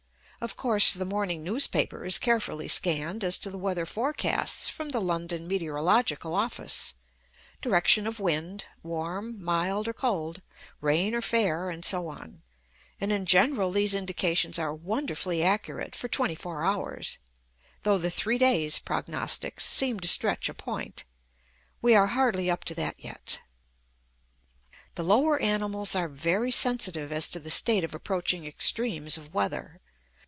Of 0.43 0.55
course, 0.55 0.91
the 0.91 1.05
morning 1.05 1.43
newspaper 1.43 2.03
is 2.03 2.17
carefully 2.17 2.67
scanned 2.67 3.23
as 3.23 3.37
to 3.37 3.51
the 3.51 3.59
weather 3.59 3.85
forecasts 3.85 4.69
from 4.69 4.89
the 4.89 4.99
London 4.99 5.47
Meteorological 5.47 6.33
Office 6.33 6.95
direction 7.61 8.07
of 8.07 8.19
wind; 8.19 8.65
warm, 8.81 9.39
mild, 9.39 9.87
or 9.87 9.93
cold; 9.93 10.41
rain 10.79 11.13
or 11.13 11.21
fair, 11.21 11.69
and 11.69 11.85
so 11.85 12.07
on 12.07 12.41
and 12.99 13.11
in 13.13 13.27
general 13.27 13.71
these 13.71 13.93
indications 13.93 14.57
are 14.57 14.73
wonderfully 14.73 15.43
accurate 15.43 15.95
for 15.95 16.07
twenty 16.07 16.33
four 16.33 16.65
hours; 16.65 17.19
though 17.83 17.99
the 17.99 18.09
"three 18.09 18.39
days'" 18.39 18.79
prognostics 18.79 19.63
seem 19.65 19.99
to 19.99 20.07
stretch 20.07 20.49
a 20.49 20.55
point. 20.55 21.03
We 21.83 21.93
are 21.93 22.07
hardly 22.07 22.49
up 22.49 22.63
to 22.65 22.73
that 22.73 22.95
yet. 22.99 23.41
The 24.95 25.03
lower 25.03 25.39
animals 25.39 25.93
are 25.93 26.09
very 26.09 26.49
sensitive 26.49 27.11
as 27.11 27.29
to 27.29 27.39
the 27.39 27.51
state 27.51 27.83
of 27.83 27.93
approaching 27.93 28.47
extremes 28.47 29.19
of 29.19 29.35
weather. 29.35 29.79